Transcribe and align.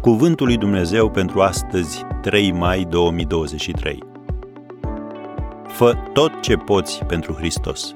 Cuvântul 0.00 0.46
lui 0.46 0.56
Dumnezeu 0.56 1.10
pentru 1.10 1.40
astăzi, 1.40 2.02
3 2.22 2.52
mai 2.52 2.84
2023. 2.84 4.02
Fă 5.66 5.94
tot 6.12 6.40
ce 6.40 6.56
poți 6.56 7.04
pentru 7.04 7.32
Hristos. 7.32 7.94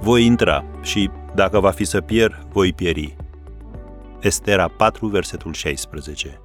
Voi 0.00 0.24
intra 0.24 0.64
și, 0.82 1.10
dacă 1.34 1.60
va 1.60 1.70
fi 1.70 1.84
să 1.84 2.00
pierd, 2.00 2.46
voi 2.52 2.72
pieri. 2.72 3.16
Estera 4.20 4.68
4, 4.68 5.06
versetul 5.06 5.52
16. 5.52 6.40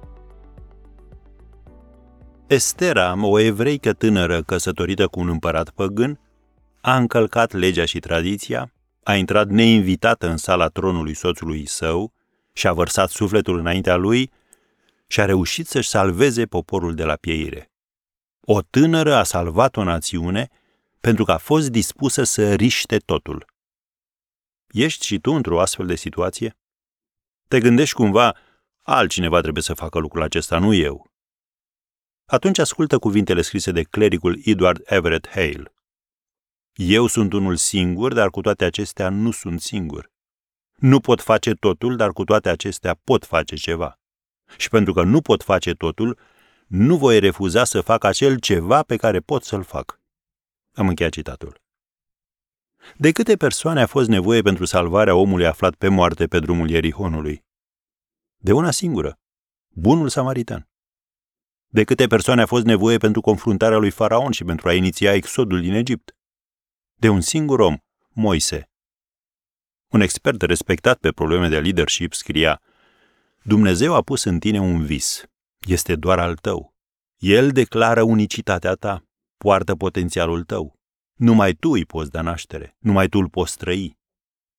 Estera, 2.46 3.14
o 3.20 3.38
evreică 3.38 3.92
tânără 3.92 4.42
căsătorită 4.42 5.06
cu 5.06 5.20
un 5.20 5.28
împărat 5.28 5.70
păgân, 5.70 6.20
a 6.80 6.96
încălcat 6.96 7.52
legea 7.52 7.84
și 7.84 7.98
tradiția, 7.98 8.72
a 9.02 9.14
intrat 9.14 9.48
neinvitată 9.48 10.28
în 10.28 10.36
sala 10.36 10.66
tronului 10.66 11.14
soțului 11.14 11.66
său 11.66 12.12
și 12.54 12.66
a 12.66 12.72
vărsat 12.72 13.10
sufletul 13.10 13.58
înaintea 13.58 13.96
lui 13.96 14.30
și 15.06 15.20
a 15.20 15.24
reușit 15.24 15.66
să-și 15.66 15.88
salveze 15.88 16.46
poporul 16.46 16.94
de 16.94 17.04
la 17.04 17.16
pieire. 17.16 17.70
O 18.40 18.62
tânără 18.62 19.14
a 19.14 19.22
salvat 19.22 19.76
o 19.76 19.82
națiune 19.82 20.48
pentru 21.00 21.24
că 21.24 21.32
a 21.32 21.38
fost 21.38 21.70
dispusă 21.70 22.22
să 22.24 22.54
riște 22.54 22.98
totul. 22.98 23.46
Ești 24.66 25.06
și 25.06 25.18
tu 25.18 25.30
într-o 25.32 25.60
astfel 25.60 25.86
de 25.86 25.94
situație? 25.94 26.56
Te 27.48 27.60
gândești 27.60 27.94
cumva, 27.94 28.36
altcineva 28.82 29.40
trebuie 29.40 29.62
să 29.62 29.74
facă 29.74 29.98
lucrul 29.98 30.22
acesta, 30.22 30.58
nu 30.58 30.74
eu. 30.74 31.06
Atunci 32.24 32.58
ascultă 32.58 32.98
cuvintele 32.98 33.42
scrise 33.42 33.72
de 33.72 33.82
clericul 33.82 34.40
Edward 34.44 34.80
Everett 34.84 35.28
Hale. 35.28 35.74
Eu 36.72 37.06
sunt 37.06 37.32
unul 37.32 37.56
singur, 37.56 38.12
dar 38.12 38.30
cu 38.30 38.40
toate 38.40 38.64
acestea 38.64 39.08
nu 39.08 39.30
sunt 39.30 39.60
singur. 39.60 40.12
Nu 40.74 41.00
pot 41.00 41.20
face 41.20 41.52
totul, 41.52 41.96
dar 41.96 42.12
cu 42.12 42.24
toate 42.24 42.48
acestea 42.48 42.94
pot 43.04 43.24
face 43.24 43.56
ceva. 43.56 43.98
Și 44.56 44.68
pentru 44.68 44.92
că 44.92 45.02
nu 45.02 45.20
pot 45.20 45.42
face 45.42 45.72
totul, 45.72 46.18
nu 46.66 46.96
voi 46.96 47.18
refuza 47.18 47.64
să 47.64 47.80
fac 47.80 48.04
acel 48.04 48.38
ceva 48.38 48.82
pe 48.82 48.96
care 48.96 49.20
pot 49.20 49.44
să-l 49.44 49.62
fac. 49.62 50.00
Am 50.72 50.88
încheiat 50.88 51.12
citatul. 51.12 51.62
De 52.96 53.12
câte 53.12 53.36
persoane 53.36 53.80
a 53.82 53.86
fost 53.86 54.08
nevoie 54.08 54.42
pentru 54.42 54.64
salvarea 54.64 55.14
omului 55.14 55.46
aflat 55.46 55.74
pe 55.74 55.88
moarte 55.88 56.26
pe 56.26 56.38
drumul 56.38 56.70
Ierihonului? 56.70 57.44
De 58.36 58.52
una 58.52 58.70
singură, 58.70 59.18
bunul 59.68 60.08
samaritan. 60.08 60.68
De 61.66 61.84
câte 61.84 62.06
persoane 62.06 62.42
a 62.42 62.46
fost 62.46 62.64
nevoie 62.64 62.98
pentru 62.98 63.20
confruntarea 63.20 63.78
lui 63.78 63.90
Faraon 63.90 64.30
și 64.30 64.44
pentru 64.44 64.68
a 64.68 64.72
iniția 64.72 65.14
exodul 65.14 65.60
din 65.60 65.72
Egipt? 65.72 66.16
De 66.94 67.08
un 67.08 67.20
singur 67.20 67.60
om, 67.60 67.76
Moise. 68.08 68.68
Un 69.94 70.00
expert 70.00 70.42
respectat 70.42 70.98
pe 70.98 71.10
probleme 71.10 71.48
de 71.48 71.60
leadership 71.60 72.14
scria 72.14 72.60
Dumnezeu 73.42 73.94
a 73.94 74.02
pus 74.02 74.24
în 74.24 74.38
tine 74.38 74.60
un 74.60 74.84
vis. 74.84 75.24
Este 75.66 75.96
doar 75.96 76.18
al 76.18 76.34
tău. 76.34 76.74
El 77.18 77.50
declară 77.50 78.02
unicitatea 78.02 78.72
ta, 78.72 79.04
poartă 79.36 79.74
potențialul 79.74 80.44
tău. 80.44 80.78
Numai 81.14 81.52
tu 81.52 81.70
îi 81.70 81.84
poți 81.84 82.10
da 82.10 82.20
naștere, 82.20 82.76
numai 82.78 83.08
tu 83.08 83.18
îl 83.18 83.28
poți 83.28 83.56
trăi. 83.56 83.98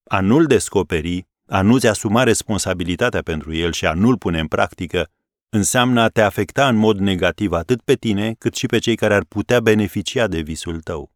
A 0.04 0.20
nu-l 0.20 0.46
descoperi, 0.46 1.28
a 1.48 1.62
nu-ți 1.62 1.88
asuma 1.88 2.24
responsabilitatea 2.24 3.22
pentru 3.22 3.54
el 3.54 3.72
și 3.72 3.86
a 3.86 3.94
nu-l 3.94 4.18
pune 4.18 4.40
în 4.40 4.48
practică, 4.48 5.10
înseamnă 5.50 6.02
a 6.02 6.08
te 6.08 6.22
afecta 6.22 6.68
în 6.68 6.76
mod 6.76 7.00
negativ 7.00 7.52
atât 7.52 7.82
pe 7.82 7.96
tine, 7.96 8.34
cât 8.34 8.56
și 8.56 8.66
pe 8.66 8.80
cei 8.80 8.96
care 8.96 9.14
ar 9.14 9.24
putea 9.24 9.60
beneficia 9.60 10.28
de 10.28 10.40
visul 10.40 10.82
tău. 10.82 11.12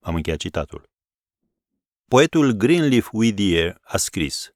Am 0.00 0.14
încheiat 0.14 0.38
citatul. 0.38 0.91
Poetul 2.12 2.52
Greenleaf 2.52 3.08
Whittier 3.12 3.78
a 3.82 3.96
scris 3.96 4.54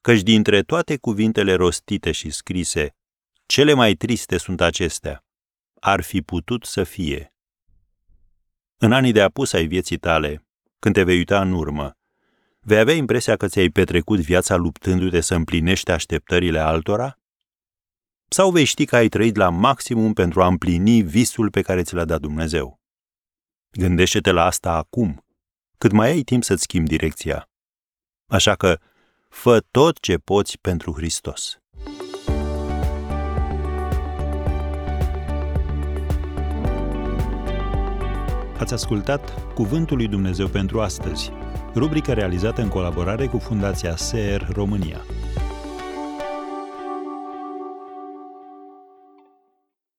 Căci 0.00 0.20
dintre 0.20 0.62
toate 0.62 0.96
cuvintele 0.96 1.54
rostite 1.54 2.12
și 2.12 2.30
scrise, 2.30 2.96
cele 3.46 3.72
mai 3.72 3.94
triste 3.94 4.36
sunt 4.36 4.60
acestea. 4.60 5.24
Ar 5.80 6.02
fi 6.02 6.22
putut 6.22 6.64
să 6.64 6.84
fie. 6.84 7.34
În 8.76 8.92
anii 8.92 9.12
de 9.12 9.22
apus 9.22 9.52
ai 9.52 9.66
vieții 9.66 9.98
tale, 9.98 10.46
când 10.78 10.94
te 10.94 11.02
vei 11.02 11.16
uita 11.16 11.40
în 11.40 11.52
urmă, 11.52 11.96
vei 12.60 12.78
avea 12.78 12.94
impresia 12.94 13.36
că 13.36 13.46
ți-ai 13.46 13.68
petrecut 13.68 14.20
viața 14.20 14.56
luptându-te 14.56 15.20
să 15.20 15.34
împlinești 15.34 15.90
așteptările 15.90 16.58
altora? 16.58 17.18
Sau 18.28 18.50
vei 18.50 18.64
ști 18.64 18.84
că 18.84 18.96
ai 18.96 19.08
trăit 19.08 19.36
la 19.36 19.48
maximum 19.48 20.12
pentru 20.12 20.42
a 20.42 20.46
împlini 20.46 21.02
visul 21.02 21.50
pe 21.50 21.62
care 21.62 21.82
ți 21.82 21.94
l-a 21.94 22.04
dat 22.04 22.20
Dumnezeu? 22.20 22.80
Gândește-te 23.70 24.30
la 24.30 24.44
asta 24.44 24.72
acum, 24.72 25.24
cât 25.82 25.92
mai 25.92 26.08
ai 26.08 26.20
timp 26.20 26.44
să-ți 26.44 26.62
schimbi 26.62 26.88
direcția. 26.88 27.48
Așa 28.26 28.54
că, 28.54 28.78
fă 29.28 29.60
tot 29.70 30.00
ce 30.00 30.16
poți 30.16 30.58
pentru 30.58 30.92
Hristos. 30.92 31.58
Ați 38.58 38.72
ascultat 38.72 39.52
Cuvântul 39.54 39.96
lui 39.96 40.08
Dumnezeu 40.08 40.48
pentru 40.48 40.80
astăzi, 40.80 41.30
rubrica 41.74 42.12
realizată 42.12 42.62
în 42.62 42.68
colaborare 42.68 43.26
cu 43.26 43.38
Fundația 43.38 43.96
SER 43.96 44.48
România. 44.52 45.00